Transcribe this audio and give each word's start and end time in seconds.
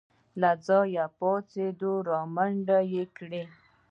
له 0.41 0.51
ځايه 0.67 1.05
پاڅېد 1.17 1.79
رامنډه 2.07 2.79
يې 2.93 3.03
کړه. 3.17 3.43